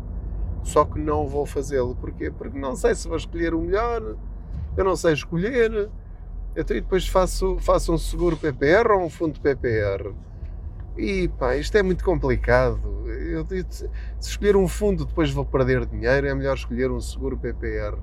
Só 0.64 0.86
que 0.86 1.00
não 1.00 1.28
vou 1.28 1.46
fazê-lo. 1.46 1.96
Porquê? 1.96 2.30
Porque 2.30 2.58
não 2.58 2.76
sei 2.76 2.94
se 2.94 3.08
vou 3.08 3.18
escolher 3.18 3.54
o 3.54 3.62
melhor, 3.62 4.16
eu 4.78 4.84
não 4.84 4.96
sei 4.96 5.14
escolher. 5.14 5.90
Então, 6.56 6.78
e 6.78 6.82
depois 6.82 7.08
faço, 7.08 7.58
faço 7.60 7.94
um 7.94 7.98
seguro 7.98 8.38
PPR 8.38 8.92
ou 8.94 9.04
um 9.04 9.10
fundo 9.10 9.40
PPR. 9.42 10.14
E 10.96 11.28
pá, 11.28 11.56
isto 11.56 11.76
é 11.78 11.84
muito 11.84 12.04
complicado. 12.04 12.80
Eu, 13.08 13.46
se 13.70 13.90
escolher 14.20 14.56
um 14.56 14.68
fundo 14.68 15.06
depois 15.06 15.32
vou 15.32 15.46
perder 15.46 15.86
dinheiro, 15.86 16.28
é 16.28 16.34
melhor 16.34 16.56
escolher 16.56 16.90
um 16.90 17.02
seguro 17.02 17.38
PPR. 17.38 17.98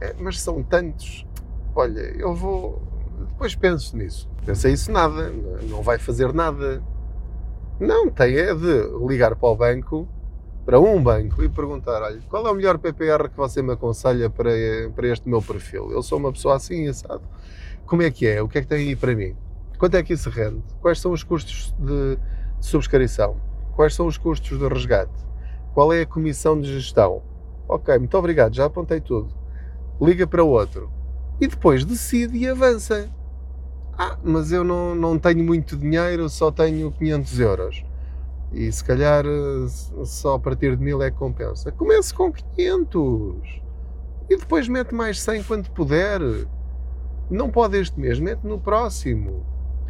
É, 0.00 0.14
mas 0.18 0.40
são 0.40 0.62
tantos. 0.62 1.26
Olha, 1.74 2.00
eu 2.00 2.34
vou. 2.34 2.82
Depois 3.30 3.54
penso 3.54 3.96
nisso. 3.96 4.28
Pensei 4.44 4.72
isso 4.72 4.92
nada, 4.92 5.30
não 5.68 5.82
vai 5.82 5.98
fazer 5.98 6.32
nada. 6.32 6.82
Não, 7.80 8.10
tem 8.10 8.36
é 8.36 8.54
de 8.54 9.06
ligar 9.06 9.36
para 9.36 9.48
o 9.48 9.56
banco 9.56 10.08
para 10.66 10.80
um 10.80 11.00
banco 11.00 11.44
e 11.44 11.48
perguntar: 11.48 12.02
olha, 12.02 12.20
qual 12.28 12.44
é 12.44 12.50
o 12.50 12.54
melhor 12.54 12.76
PPR 12.76 13.28
que 13.30 13.36
você 13.36 13.62
me 13.62 13.72
aconselha 13.72 14.28
para, 14.28 14.50
para 14.94 15.06
este 15.06 15.28
meu 15.28 15.40
perfil? 15.40 15.92
Eu 15.92 16.02
sou 16.02 16.18
uma 16.18 16.32
pessoa 16.32 16.56
assim, 16.56 16.92
sabe? 16.92 17.22
Como 17.86 18.02
é 18.02 18.10
que 18.10 18.26
é? 18.26 18.42
O 18.42 18.48
que 18.48 18.58
é 18.58 18.60
que 18.62 18.66
tem 18.66 18.88
aí 18.88 18.96
para 18.96 19.14
mim? 19.14 19.36
Quanto 19.78 19.96
é 19.96 20.02
que 20.02 20.12
isso 20.12 20.28
rende? 20.28 20.62
Quais 20.80 21.00
são 21.00 21.12
os 21.12 21.22
custos 21.22 21.72
de, 21.78 22.16
de 22.58 22.66
subscrição? 22.66 23.36
Quais 23.76 23.94
são 23.94 24.08
os 24.08 24.18
custos 24.18 24.58
de 24.58 24.66
resgate? 24.66 25.12
Qual 25.72 25.92
é 25.92 26.02
a 26.02 26.06
comissão 26.06 26.60
de 26.60 26.72
gestão? 26.72 27.22
Ok, 27.68 27.96
muito 27.98 28.18
obrigado, 28.18 28.54
já 28.54 28.64
apontei 28.64 29.00
tudo. 29.00 29.32
Liga 30.00 30.26
para 30.26 30.42
outro. 30.42 30.90
E 31.40 31.46
depois 31.46 31.84
decide 31.84 32.38
e 32.38 32.48
avança. 32.48 33.08
Ah, 33.96 34.18
mas 34.24 34.50
eu 34.50 34.64
não, 34.64 34.94
não 34.94 35.18
tenho 35.18 35.44
muito 35.44 35.76
dinheiro, 35.76 36.28
só 36.28 36.50
tenho 36.50 36.90
500 36.90 37.40
euros 37.40 37.85
e 38.52 38.70
se 38.70 38.82
calhar 38.82 39.24
eh, 39.26 39.66
só 40.04 40.34
a 40.34 40.38
partir 40.38 40.76
de 40.76 40.82
mil 40.82 41.02
é 41.02 41.10
que 41.10 41.16
compensa. 41.16 41.72
Comece 41.72 42.14
com 42.14 42.32
500 42.32 43.62
e 44.30 44.36
depois 44.36 44.68
mete 44.68 44.94
mais 44.94 45.20
100 45.20 45.42
quando 45.44 45.70
puder. 45.70 46.20
Não 47.30 47.50
pode 47.50 47.78
este 47.78 47.98
mês, 47.98 48.20
mete 48.20 48.44
no 48.44 48.60
próximo. 48.60 49.44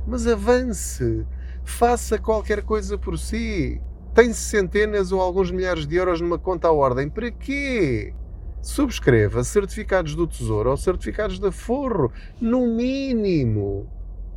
Mas 0.06 0.26
avance, 0.26 1.26
faça 1.64 2.18
qualquer 2.18 2.62
coisa 2.62 2.96
por 2.96 3.18
si. 3.18 3.80
Tem 4.14 4.32
centenas 4.32 5.12
ou 5.12 5.20
alguns 5.20 5.50
milhares 5.50 5.86
de 5.86 5.96
euros 5.96 6.20
numa 6.20 6.38
conta 6.38 6.68
à 6.68 6.72
ordem. 6.72 7.10
Para 7.10 7.30
quê? 7.30 8.14
Subscreva 8.62 9.44
certificados 9.44 10.14
do 10.14 10.26
Tesouro 10.26 10.70
ou 10.70 10.76
certificados 10.76 11.38
da 11.38 11.52
Forro, 11.52 12.10
no 12.40 12.66
mínimo. 12.66 13.88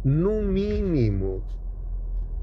No 0.03 0.41
mínimo 0.41 1.43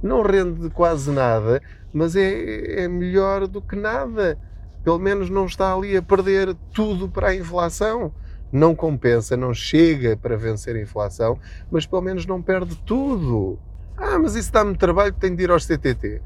não 0.02 0.22
rende 0.22 0.70
quase 0.70 1.10
nada, 1.10 1.60
mas 1.92 2.14
é, 2.16 2.84
é 2.84 2.88
melhor 2.88 3.46
do 3.46 3.60
que 3.62 3.76
nada. 3.76 4.38
Pelo 4.84 4.98
menos 4.98 5.28
não 5.30 5.46
está 5.46 5.74
ali 5.74 5.96
a 5.96 6.02
perder 6.02 6.54
tudo 6.72 7.08
para 7.08 7.28
a 7.28 7.34
inflação. 7.34 8.12
Não 8.52 8.74
compensa, 8.74 9.36
não 9.36 9.52
chega 9.52 10.16
para 10.16 10.36
vencer 10.36 10.76
a 10.76 10.80
inflação, 10.80 11.38
mas 11.70 11.84
pelo 11.84 12.02
menos 12.02 12.24
não 12.24 12.40
perde 12.40 12.76
tudo. 12.86 13.58
Ah, 13.96 14.18
mas 14.18 14.36
isso 14.36 14.52
dá-me 14.52 14.76
trabalho, 14.76 15.12
tenho 15.12 15.36
de 15.36 15.42
ir 15.42 15.50
aos 15.50 15.66
CTT. 15.66 16.22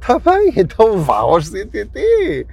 Está 0.00 0.18
bem, 0.18 0.52
então 0.56 0.98
vá 1.00 1.18
aos 1.18 1.48
CTT. 1.48 2.46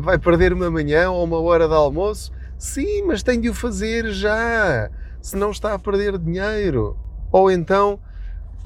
Vai 0.00 0.18
perder 0.18 0.52
uma 0.52 0.70
manhã 0.70 1.10
ou 1.10 1.24
uma 1.24 1.38
hora 1.40 1.68
de 1.68 1.74
almoço? 1.74 2.32
Sim, 2.58 3.02
mas 3.02 3.22
tem 3.22 3.38
de 3.40 3.50
o 3.50 3.54
fazer 3.54 4.10
já, 4.12 4.90
senão 5.20 5.50
está 5.50 5.74
a 5.74 5.78
perder 5.78 6.16
dinheiro. 6.16 6.96
Ou 7.30 7.50
então, 7.50 8.00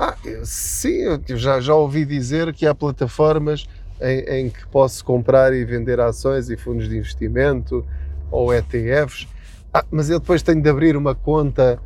ah, 0.01 0.17
sim, 0.45 1.03
eu 1.29 1.37
já, 1.37 1.61
já 1.61 1.75
ouvi 1.75 2.05
dizer 2.05 2.53
que 2.53 2.67
há 2.67 2.75
plataformas 2.75 3.67
em, 4.01 4.21
em, 4.21 4.51
que 4.51 4.67
posso 4.69 5.05
comprar 5.05 5.53
e 5.53 5.65
vender 5.65 6.01
ações 6.01 6.49
e 6.49 6.57
fundos 6.57 6.89
de 6.89 6.97
investimento 6.97 7.85
ou 8.31 8.53
ETFs, 8.55 9.29
ah, 9.73 9.85
mas 9.91 10.09
eu 10.09 10.19
depois 10.19 10.43
tenho 10.43 10.63
de 10.63 10.69
abrir 10.69 10.97
uma 10.97 11.15
conta 11.15 11.79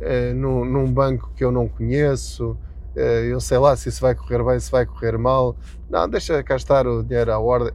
eh, 0.00 0.32
num, 0.32 0.64
num 0.64 0.90
banco 0.90 1.30
que 1.36 1.44
eu 1.44 1.50
não 1.50 1.68
conheço 1.68 2.56
eh, 2.96 3.26
eu 3.30 3.38
sei 3.40 3.58
lá 3.58 3.76
se 3.76 3.90
isso 3.90 4.00
vai 4.00 4.14
correr 4.14 4.42
bem, 4.42 4.58
se 4.58 4.70
vai 4.70 4.86
correr 4.86 5.18
mal. 5.18 5.54
Não, 5.88 6.08
deixa 6.08 6.42
cá 6.42 6.56
estar 6.56 6.86
o 6.86 7.02
dinheiro 7.02 7.30
à 7.30 7.38
ordem. 7.38 7.72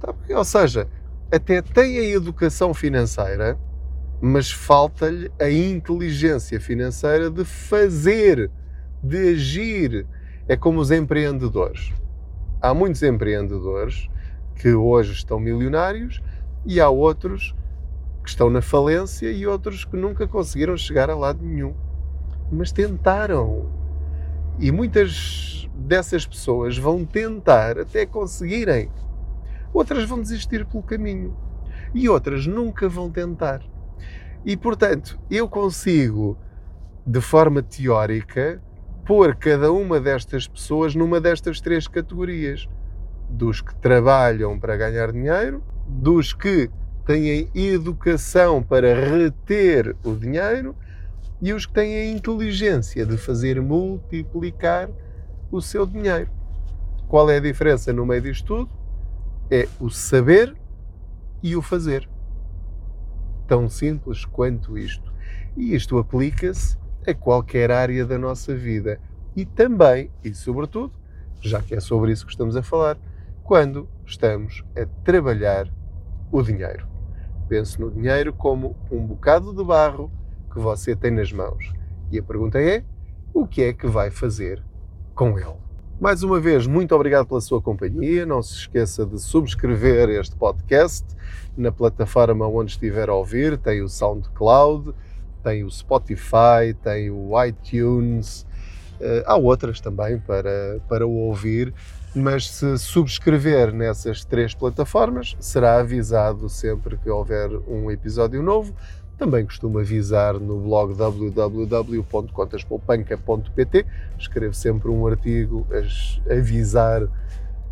Tá 0.00 0.14
Ou 0.30 0.44
seja, 0.44 0.88
até 1.30 1.60
tem 1.60 1.98
a 1.98 2.04
educação 2.04 2.72
financeira, 2.72 3.58
mas 4.20 4.50
falta-lhe 4.50 5.30
a 5.38 5.50
inteligência 5.50 6.58
financeira 6.58 7.30
de 7.30 7.44
fazer, 7.44 8.50
de 9.06 9.30
agir. 9.30 10.06
É 10.48 10.56
como 10.56 10.80
os 10.80 10.90
empreendedores. 10.90 11.92
Há 12.60 12.72
muitos 12.72 13.02
empreendedores 13.02 14.08
que 14.54 14.72
hoje 14.72 15.12
estão 15.12 15.38
milionários 15.38 16.22
e 16.64 16.80
há 16.80 16.88
outros 16.88 17.54
que 18.22 18.30
estão 18.30 18.50
na 18.50 18.62
falência 18.62 19.30
e 19.30 19.46
outros 19.46 19.84
que 19.84 19.96
nunca 19.96 20.26
conseguiram 20.26 20.76
chegar 20.76 21.10
a 21.10 21.14
lado 21.14 21.44
nenhum. 21.44 21.74
Mas 22.50 22.72
tentaram 22.72 23.68
e 24.58 24.72
muitas 24.72 25.68
dessas 25.74 26.26
pessoas 26.26 26.78
vão 26.78 27.04
tentar 27.04 27.78
até 27.78 28.06
conseguirem. 28.06 28.90
Outras 29.72 30.04
vão 30.08 30.20
desistir 30.20 30.64
pelo 30.64 30.82
caminho. 30.82 31.36
E 31.94 32.08
outras 32.08 32.46
nunca 32.46 32.88
vão 32.88 33.10
tentar. 33.10 33.62
E, 34.44 34.56
portanto, 34.56 35.18
eu 35.30 35.48
consigo, 35.48 36.38
de 37.06 37.20
forma 37.20 37.62
teórica, 37.62 38.62
pôr 39.06 39.36
cada 39.36 39.72
uma 39.72 40.00
destas 40.00 40.48
pessoas 40.48 40.94
numa 40.96 41.20
destas 41.20 41.60
três 41.60 41.86
categorias: 41.86 42.68
dos 43.30 43.60
que 43.60 43.74
trabalham 43.76 44.58
para 44.58 44.76
ganhar 44.76 45.12
dinheiro, 45.12 45.62
dos 45.86 46.32
que 46.32 46.68
têm 47.06 47.48
educação 47.54 48.62
para 48.62 48.92
reter 48.94 49.96
o 50.04 50.12
dinheiro 50.14 50.74
e 51.40 51.52
os 51.52 51.64
que 51.64 51.72
têm 51.72 51.94
a 51.96 52.10
inteligência 52.10 53.06
de 53.06 53.16
fazer 53.16 53.62
multiplicar 53.62 54.90
o 55.50 55.60
seu 55.60 55.86
dinheiro. 55.86 56.28
Qual 57.08 57.30
é 57.30 57.36
a 57.36 57.40
diferença 57.40 57.92
no 57.92 58.04
meio 58.04 58.22
disto 58.22 58.46
tudo? 58.46 58.70
É 59.48 59.68
o 59.78 59.88
saber 59.88 60.56
e 61.40 61.54
o 61.54 61.62
fazer. 61.62 62.08
Tão 63.46 63.68
simples 63.68 64.24
quanto 64.24 64.76
isto. 64.76 65.14
E 65.56 65.76
isto 65.76 65.98
aplica-se 65.98 66.76
a 67.06 67.14
qualquer 67.14 67.70
área 67.70 68.04
da 68.04 68.18
nossa 68.18 68.54
vida. 68.54 69.00
E 69.34 69.44
também, 69.44 70.10
e 70.24 70.34
sobretudo, 70.34 70.92
já 71.40 71.62
que 71.62 71.74
é 71.74 71.80
sobre 71.80 72.12
isso 72.12 72.24
que 72.24 72.32
estamos 72.32 72.56
a 72.56 72.62
falar, 72.62 72.98
quando 73.44 73.88
estamos 74.04 74.64
a 74.76 74.86
trabalhar 75.04 75.68
o 76.32 76.42
dinheiro. 76.42 76.86
Pense 77.48 77.80
no 77.80 77.90
dinheiro 77.90 78.32
como 78.32 78.76
um 78.90 79.06
bocado 79.06 79.54
de 79.54 79.62
barro 79.62 80.10
que 80.52 80.58
você 80.58 80.96
tem 80.96 81.10
nas 81.10 81.32
mãos. 81.32 81.72
E 82.10 82.18
a 82.18 82.22
pergunta 82.22 82.60
é: 82.60 82.84
o 83.32 83.46
que 83.46 83.62
é 83.62 83.72
que 83.72 83.86
vai 83.86 84.10
fazer 84.10 84.62
com 85.14 85.38
ele? 85.38 85.66
Mais 86.00 86.22
uma 86.22 86.38
vez, 86.38 86.66
muito 86.66 86.94
obrigado 86.94 87.26
pela 87.26 87.40
sua 87.40 87.62
companhia. 87.62 88.26
Não 88.26 88.42
se 88.42 88.54
esqueça 88.54 89.06
de 89.06 89.18
subscrever 89.18 90.10
este 90.10 90.36
podcast 90.36 91.06
na 91.56 91.72
plataforma 91.72 92.46
onde 92.46 92.72
estiver 92.72 93.08
a 93.08 93.14
ouvir. 93.14 93.56
Tem 93.56 93.80
o 93.80 93.88
SoundCloud, 93.88 94.92
tem 95.46 95.62
o 95.62 95.70
Spotify, 95.70 96.74
tem 96.82 97.08
o 97.08 97.30
iTunes. 97.44 98.44
Uh, 99.00 99.22
há 99.26 99.36
outras 99.36 99.80
também 99.80 100.18
para, 100.18 100.80
para 100.88 101.06
ouvir, 101.06 101.72
mas 102.12 102.50
se 102.50 102.76
subscrever 102.78 103.72
nessas 103.72 104.24
três 104.24 104.52
plataformas, 104.54 105.36
será 105.38 105.78
avisado 105.78 106.48
sempre 106.48 106.96
que 106.96 107.08
houver 107.08 107.48
um 107.68 107.92
episódio 107.92 108.42
novo. 108.42 108.74
Também 109.16 109.46
costumo 109.46 109.78
avisar 109.78 110.34
no 110.34 110.60
blog 110.60 110.94
www.contaspoupanca.pt. 110.94 113.86
Escrevo 114.18 114.54
sempre 114.54 114.90
um 114.90 115.06
artigo 115.06 115.64
a 115.70 115.76
avisar, 116.34 117.04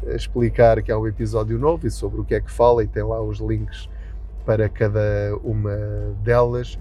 a 0.06 0.14
explicar 0.14 0.80
que 0.80 0.92
há 0.92 0.98
um 0.98 1.08
episódio 1.08 1.58
novo 1.58 1.88
e 1.88 1.90
sobre 1.90 2.20
o 2.20 2.24
que 2.24 2.36
é 2.36 2.40
que 2.40 2.52
fala, 2.52 2.84
e 2.84 2.86
tem 2.86 3.02
lá 3.02 3.20
os 3.20 3.40
links 3.40 3.88
para 4.46 4.68
cada 4.68 5.36
uma 5.42 5.74
delas. 6.22 6.78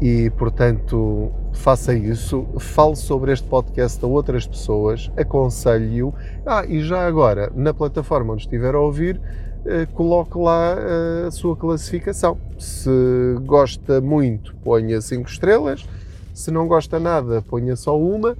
E, 0.00 0.30
portanto, 0.30 1.30
faça 1.52 1.92
isso, 1.94 2.46
fale 2.58 2.96
sobre 2.96 3.32
este 3.32 3.46
podcast 3.46 4.02
a 4.02 4.08
outras 4.08 4.46
pessoas, 4.46 5.10
aconselhe-o. 5.14 6.14
Ah, 6.46 6.64
e 6.66 6.80
já 6.80 7.06
agora, 7.06 7.52
na 7.54 7.74
plataforma 7.74 8.32
onde 8.32 8.42
estiver 8.42 8.74
a 8.74 8.80
ouvir, 8.80 9.20
eh, 9.66 9.86
coloque 9.92 10.38
lá 10.38 10.74
eh, 10.78 11.26
a 11.26 11.30
sua 11.30 11.54
classificação. 11.54 12.38
Se 12.58 12.90
gosta 13.44 14.00
muito, 14.00 14.54
ponha 14.56 15.00
5 15.00 15.28
estrelas. 15.28 15.86
Se 16.32 16.50
não 16.50 16.66
gosta 16.66 16.98
nada, 16.98 17.42
ponha 17.42 17.76
só 17.76 17.98
uma, 17.98 18.36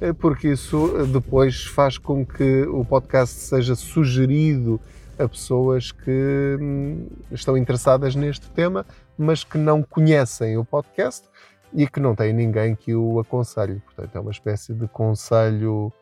eh, 0.00 0.12
porque 0.12 0.48
isso 0.48 1.06
depois 1.12 1.64
faz 1.64 1.96
com 1.96 2.26
que 2.26 2.62
o 2.62 2.84
podcast 2.84 3.38
seja 3.38 3.76
sugerido 3.76 4.80
a 5.16 5.28
pessoas 5.28 5.92
que 5.92 6.56
hum, 6.60 7.06
estão 7.30 7.56
interessadas 7.56 8.16
neste 8.16 8.48
tema, 8.50 8.84
mas 9.18 9.42
que 9.44 9.58
não 9.58 9.82
conhecem 9.82 10.56
o 10.56 10.64
podcast 10.64 11.28
e 11.74 11.86
que 11.86 12.00
não 12.00 12.14
têm 12.14 12.32
ninguém 12.32 12.74
que 12.74 12.94
o 12.94 13.18
aconselhe. 13.18 13.80
Portanto, 13.80 14.14
é 14.14 14.20
uma 14.20 14.30
espécie 14.30 14.72
de 14.72 14.86
conselho 14.88 15.92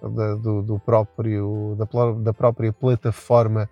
da, 0.00 0.34
do, 0.34 0.62
do, 0.62 0.78
próprio, 0.78 1.76
da, 1.76 1.86
da 2.22 2.32
própria 2.32 2.72
plataforma 2.72 3.68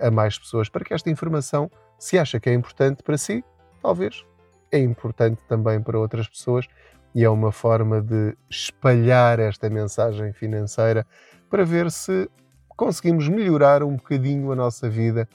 a 0.00 0.10
mais 0.10 0.38
pessoas, 0.38 0.68
para 0.68 0.84
que 0.84 0.94
esta 0.94 1.10
informação, 1.10 1.70
se 1.98 2.18
acha 2.18 2.38
que 2.38 2.48
é 2.48 2.54
importante 2.54 3.02
para 3.02 3.18
si, 3.18 3.44
talvez 3.82 4.24
é 4.70 4.78
importante 4.78 5.40
também 5.48 5.80
para 5.80 5.98
outras 5.98 6.28
pessoas 6.28 6.66
e 7.14 7.24
é 7.24 7.30
uma 7.30 7.52
forma 7.52 8.00
de 8.00 8.36
espalhar 8.50 9.38
esta 9.38 9.70
mensagem 9.70 10.32
financeira 10.32 11.06
para 11.48 11.64
ver 11.64 11.90
se 11.90 12.28
conseguimos 12.76 13.28
melhorar 13.28 13.82
um 13.82 13.96
bocadinho 13.96 14.52
a 14.52 14.56
nossa 14.56 14.88
vida 14.88 15.28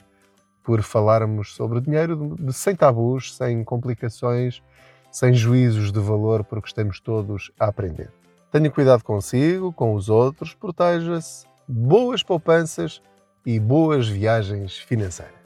por 0.62 0.82
falarmos 0.82 1.54
sobre 1.54 1.80
dinheiro 1.80 2.36
de, 2.38 2.52
sem 2.52 2.74
tabus, 2.74 3.36
sem 3.36 3.64
complicações, 3.64 4.62
sem 5.10 5.34
juízos 5.34 5.92
de 5.92 6.00
valor, 6.00 6.44
porque 6.44 6.68
estamos 6.68 7.00
todos 7.00 7.50
a 7.58 7.66
aprender. 7.66 8.10
Tenha 8.50 8.70
cuidado 8.70 9.02
consigo, 9.02 9.72
com 9.72 9.94
os 9.94 10.08
outros, 10.08 10.54
proteja-se, 10.54 11.46
boas 11.66 12.22
poupanças 12.22 13.02
e 13.44 13.58
boas 13.58 14.08
viagens 14.08 14.78
financeiras. 14.78 15.42